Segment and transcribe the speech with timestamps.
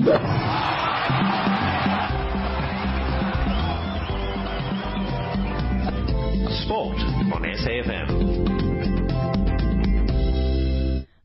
[0.00, 0.16] Sport
[7.30, 8.30] on SAFM.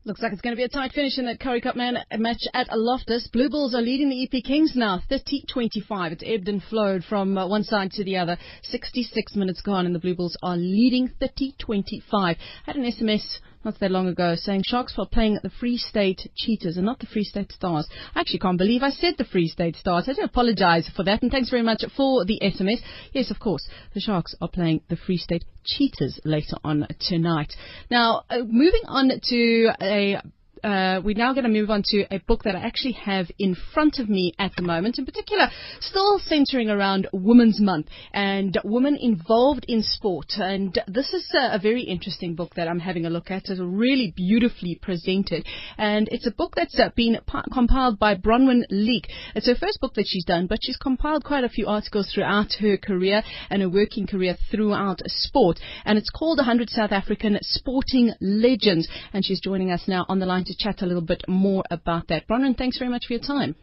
[0.04, 2.42] Looks like it's going to be a tight finish in that Currie Cup man match
[2.52, 3.28] at Loftus.
[3.32, 6.12] Blue Bulls are leading the EP Kings now, 30-25.
[6.12, 8.36] It's ebbed and flowed from uh, one side to the other.
[8.64, 12.02] 66 minutes gone and the Blue Bulls are leading 30-25.
[12.12, 12.36] I
[12.66, 16.30] had an SMS not that long ago saying Sharks were playing at the Free State
[16.36, 17.88] Cheetahs and not the Free State Stars.
[18.14, 20.08] I actually can't believe I said the Free State Stars.
[20.08, 22.78] I do apologize for that and thanks very much for the SMS.
[23.12, 27.54] Yes, of course, the Sharks are playing the Free State Cheetahs later on tonight.
[27.90, 30.22] Now, uh, moving on to a
[30.64, 33.56] uh, we're now going to move on to a book that I actually have in
[33.74, 35.48] front of me at the moment, in particular,
[35.80, 40.32] still centering around Women's Month and women involved in sport.
[40.36, 43.48] And this is a, a very interesting book that I'm having a look at.
[43.48, 45.46] It's really beautifully presented.
[45.76, 49.08] And it's a book that's uh, been p- compiled by Bronwen Leak.
[49.34, 52.54] It's her first book that she's done, but she's compiled quite a few articles throughout
[52.60, 55.58] her career and her working career throughout sport.
[55.84, 58.88] And it's called 100 South African Sporting Legends.
[59.12, 62.08] And she's joining us now on the line to chat a little bit more about
[62.08, 62.26] that.
[62.28, 63.54] Bronwen, thanks very much for your time.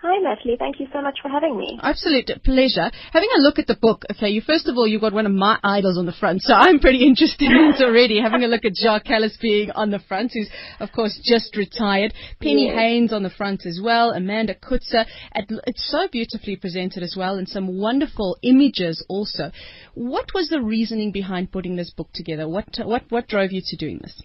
[0.00, 0.54] Hi, Natalie.
[0.56, 1.76] Thank you so much for having me.
[1.82, 2.88] Absolute pleasure.
[3.12, 5.32] Having a look at the book, okay, you first of all, you've got one of
[5.32, 8.20] my idols on the front, so I'm pretty interested in it already.
[8.22, 12.14] Having a look at Jacques Kallis being on the front, who's, of course, just retired.
[12.40, 12.76] Penny Yes.
[12.76, 14.10] Heyns on the front as well.
[14.12, 15.04] Amanda Coetzer.
[15.34, 19.50] It's so beautifully presented as well, and some wonderful images also.
[19.94, 22.48] What was the reasoning behind putting this book together?
[22.48, 24.22] What, what, what drove you to doing this?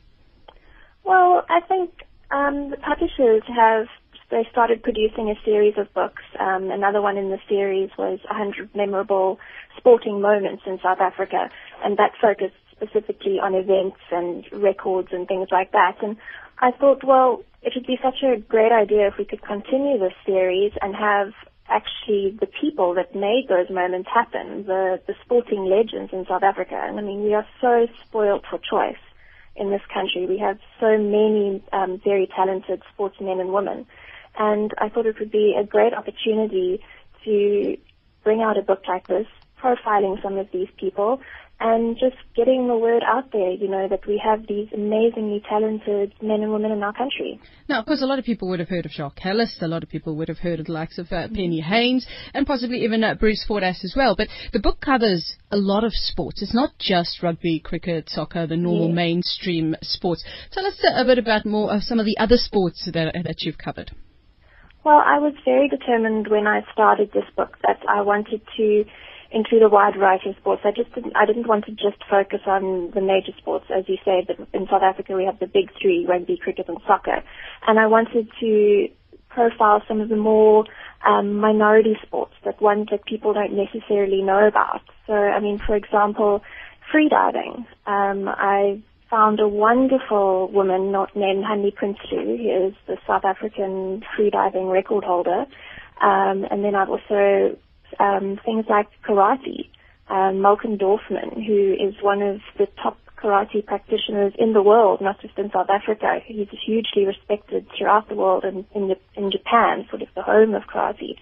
[1.03, 1.91] Well, I think
[2.31, 3.87] um, the publishers have
[4.33, 6.23] they started producing a series of books.
[6.39, 9.39] Um, another one in the series was 100 memorable
[9.77, 11.49] sporting moments in South Africa,
[11.83, 15.97] and that focused specifically on events and records and things like that.
[16.01, 16.17] And
[16.59, 20.17] I thought, well, it would be such a great idea if we could continue this
[20.25, 21.33] series and have
[21.69, 26.75] actually the people that made those moments happen, the, the sporting legends in South Africa.
[26.75, 28.97] And I mean, we are so spoiled for choice
[29.55, 30.25] in this country.
[30.25, 33.85] We have so many um, very talented sportsmen and women.
[34.37, 36.81] And I thought it would be a great opportunity
[37.25, 37.77] to
[38.23, 39.27] bring out a book like this,
[39.63, 41.21] profiling some of these people,
[41.59, 46.13] and just getting the word out there, you know, that we have these amazingly talented
[46.21, 47.39] men and women in our country.
[47.69, 49.61] Now, of course, a lot of people would have heard of Jacques Kallis.
[49.61, 52.45] A lot of people would have heard of the likes of uh, Penny Heyns and
[52.45, 54.15] possibly even uh, Bruce Fordyce as well.
[54.17, 56.41] But the book covers a lot of sports.
[56.41, 60.25] It's not just rugby, cricket, soccer, the normal mainstream sports.
[60.51, 63.41] Tell us uh, a bit about more of some of the other sports that, that
[63.43, 63.91] you've covered.
[64.83, 68.83] Well, I was very determined when I started this book that I wanted to
[69.33, 70.61] include a wide variety of sports.
[70.63, 73.97] I just didn't, I didn't want to just focus on the major sports, as you
[74.05, 74.25] say.
[74.25, 77.23] But in South Africa we have the big three: rugby, cricket, and soccer.
[77.67, 78.87] And I wanted to
[79.29, 80.65] profile some of the more
[81.05, 84.81] um, minority sports, that ones that people don't necessarily know about.
[85.07, 86.41] So, I mean, for example,
[86.93, 87.65] freediving.
[87.85, 94.03] Um, I found a wonderful woman not named Hanli Prinsloo, who is the South African
[94.17, 95.45] freediving record holder.
[96.01, 97.57] Um, and then I've also
[97.99, 99.69] um, things like karate.
[100.09, 105.21] Um, Malcolm Dorfman, who is one of the top karate practitioners in the world, not
[105.21, 106.19] just in South Africa.
[106.25, 110.53] He's hugely respected throughout the world and in, the, in Japan, sort of the home
[110.53, 111.17] of karate.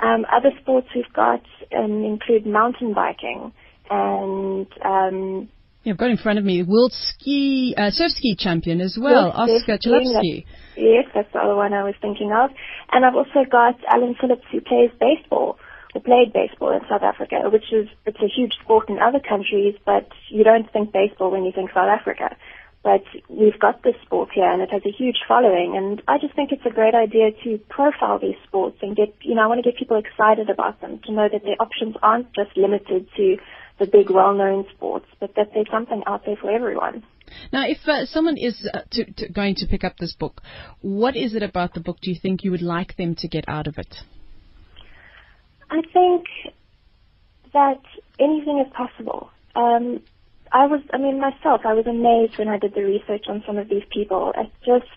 [0.00, 1.42] Um, other sports we've got
[1.76, 3.52] um, include mountain biking
[3.90, 5.48] and um,
[5.82, 9.30] Yeah, I've got in front of me world ski, uh, surf ski champion as well,
[9.30, 10.44] Oscar yes, Chalupsky.
[10.76, 12.50] Yes, that's the other one I was thinking of.
[12.92, 15.58] And I've also got Alan Phillips who plays baseball,
[15.98, 20.06] played baseball in South Africa, which is, it's a huge sport in other countries, but
[20.28, 22.36] you don't think baseball when you think South Africa.
[22.82, 26.34] But we've got this sport here and it has a huge following and I just
[26.34, 29.62] think it's a great idea to profile these sports and get, you know, I want
[29.62, 33.36] to get people excited about them, to know that their options aren't just limited to
[33.80, 37.02] the big well-known sports, but that there's something out there for everyone.
[37.52, 40.40] Now, if uh, someone is uh, to, to going to pick up this book,
[40.80, 43.44] what is it about the book do you think you would like them to get
[43.48, 43.96] out of it?
[45.70, 46.26] I think
[47.52, 47.80] that
[48.18, 49.30] anything is possible.
[49.54, 50.00] Um,
[50.52, 53.56] I was, I mean, myself, I was amazed when I did the research on some
[53.56, 54.32] of these people.
[54.36, 54.90] It's just,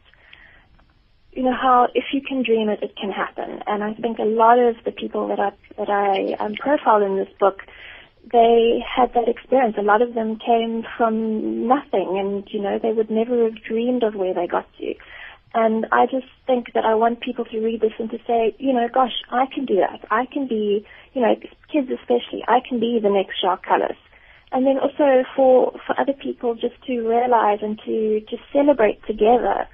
[1.32, 3.62] you know, how if you can dream it, it can happen.
[3.68, 7.18] And I think a lot of the people that I that I um, profiled in
[7.18, 7.62] this book,
[8.32, 9.76] they had that experience.
[9.78, 14.04] A lot of them came from nothing, and you know, they would never have dreamed
[14.04, 14.96] of where they got to.
[15.56, 18.74] And I just think that I want people to read this and to say, you
[18.74, 20.06] know, gosh, I can do that.
[20.10, 21.36] I can be, you know,
[21.72, 23.98] kids especially, I can be the next Jacques Kallis.
[24.52, 29.68] And then also for, for other people just to realize and to, to celebrate together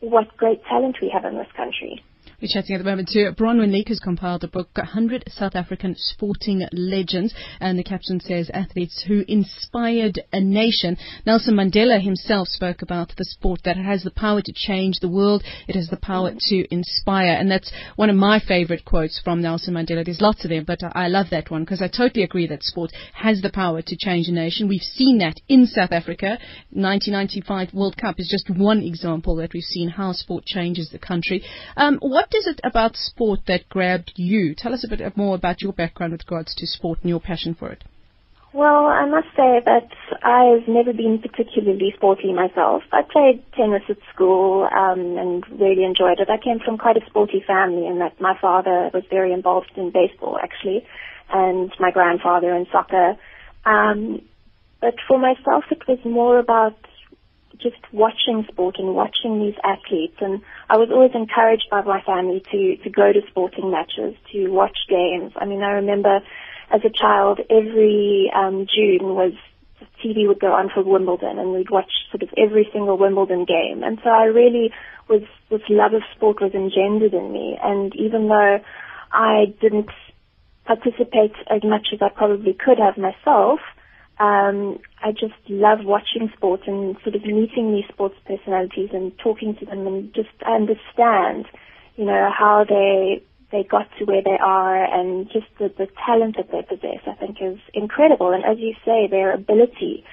[0.00, 2.02] what great talent we have in this country.
[2.44, 5.94] We're chatting at the moment to Bronwen Leak, who's compiled a book, 100 South African
[5.96, 10.98] Sporting Legends, and the caption says, Athletes Who Inspired a Nation.
[11.24, 15.42] Nelson Mandela himself spoke about the sport that has the power to change the world.
[15.68, 17.32] It has the power to inspire.
[17.32, 20.04] And that's one of my favorite quotes from Nelson Mandela.
[20.04, 22.90] There's lots of them, but I love that one because I totally agree that sport
[23.14, 24.68] has the power to change a nation.
[24.68, 26.36] We've seen that in South Africa.
[26.72, 31.42] 1995 World Cup is just one example that we've seen how sport changes the country.
[31.78, 34.54] Um, what is it about sport that grabbed you?
[34.54, 37.54] Tell us a bit more about your background with regards to sport and your passion
[37.54, 37.84] for it.
[38.54, 39.90] Well, I must say that
[40.22, 42.84] I've never been particularly sporty myself.
[42.92, 46.30] I played tennis at school um, and really enjoyed it.
[46.30, 49.90] I came from quite a sporty family in that my father was very involved in
[49.90, 50.86] baseball, actually,
[51.32, 53.16] and my grandfather in soccer.
[53.66, 54.22] Um,
[54.80, 56.76] but for myself, it was more about
[57.64, 60.16] just watching sport and watching these athletes.
[60.20, 64.48] And I was always encouraged by my family to, to go to sporting matches, to
[64.50, 65.32] watch games.
[65.34, 66.20] I mean, I remember
[66.70, 69.32] as a child, every um, June was
[70.04, 73.82] TV would go on for Wimbledon, and we'd watch sort of every single Wimbledon game.
[73.82, 74.70] And so I really
[75.08, 77.58] was this love of sport was engendered in me.
[77.62, 78.58] And even though
[79.12, 79.90] I didn't
[80.64, 83.60] participate as much as I probably could have myself,
[84.18, 89.56] um, I just love watching sports and sort of meeting these sports personalities and talking
[89.56, 91.46] to them and just understand,
[91.96, 96.36] you know, how they they got to where they are and just the, the talent
[96.36, 98.32] that they possess, I think is incredible.
[98.32, 100.04] And as you say, their ability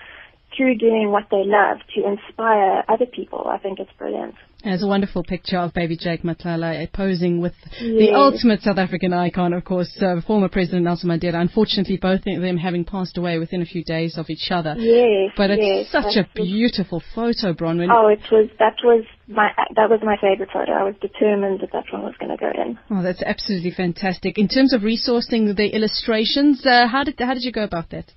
[0.55, 4.35] through doing what they love to inspire other people, I think it's brilliant.
[4.63, 7.79] There's a wonderful picture of baby Jake Matlala posing with yes.
[7.79, 11.41] the ultimate South African icon, of course, uh, former President Nelson Mandela.
[11.41, 14.75] Unfortunately, both of them having passed away within a few days of each other.
[14.77, 17.89] Yes, but it's yes, such a beautiful photo, Bronwen.
[17.91, 18.49] Oh, it was.
[18.59, 20.71] That was my that was my favorite photo.
[20.71, 22.77] I was determined that that one was going to go in.
[22.91, 24.37] Oh, that's absolutely fantastic.
[24.37, 28.13] In terms of resourcing the illustrations, uh, how did how did you go about that?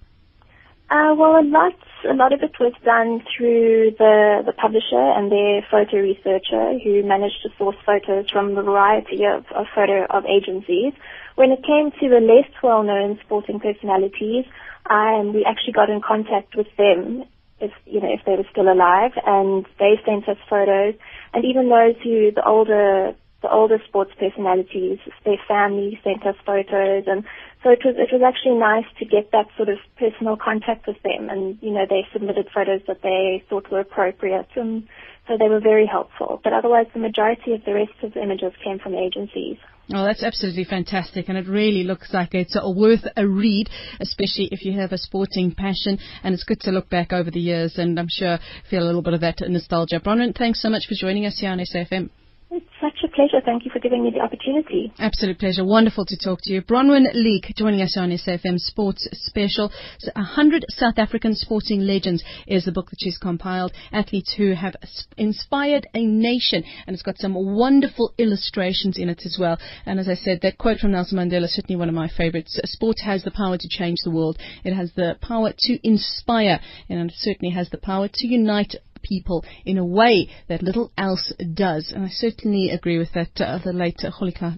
[0.91, 1.73] Uh, well, a lot,
[2.09, 7.03] a lot of it was done through the, the publisher and their photo researcher who
[7.03, 10.93] managed to source photos from a variety of, of photo of agencies.
[11.37, 14.45] When it came to the less well-known sporting personalities,
[14.89, 17.25] um, we actually got in contact with them
[17.61, 20.95] if you know if they were still alive, and they sent us photos.
[21.33, 23.15] And even those who the older
[23.45, 27.25] the older sports personalities, their family sent us photos, and
[27.63, 30.97] so it was it was actually nice to get that sort of personal contact with
[31.05, 34.89] them, and you know they submitted photos that they thought were appropriate, and
[35.29, 36.41] so they were very helpful.
[36.43, 39.59] But otherwise, the majority of the rest of the images came from agencies.
[39.93, 43.69] Oh, that's absolutely fantastic, and it really looks like it's worth a read,
[44.01, 45.99] especially if you have a sporting passion.
[46.23, 48.39] And it's good to look back over the years, and I'm sure
[48.71, 50.01] feel a little bit of that nostalgia.
[50.01, 52.09] Bronwen, thanks so much for joining us here on SAFM.
[52.55, 53.41] It's such a pleasure.
[53.45, 54.93] Thank you for giving me the opportunity.
[55.01, 55.65] Absolute pleasure.
[55.65, 56.63] Wonderful to talk to you.
[56.63, 59.73] Bronwen Leak joining us on SAFM Sports Special.
[59.99, 63.73] So 100 South African Sporting Legends is the book that she's compiled.
[63.91, 64.77] Athletes who have
[65.17, 66.63] inspired a nation.
[66.87, 69.59] And it's got some wonderful illustrations in it as well.
[69.85, 72.61] And as I said, that quote from Nelson Mandela is certainly one of my favorites.
[72.67, 74.39] Sport has the power to change the world.
[74.63, 76.61] It has the power to inspire.
[76.89, 81.33] And it certainly has the power to unite people in a way that little else
[81.55, 81.93] does.
[81.95, 84.03] And I certainly agree with that, uh, the late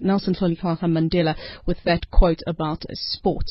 [0.01, 1.35] Nelson Rolihlahla Mandela
[1.65, 3.45] with that quote about sport.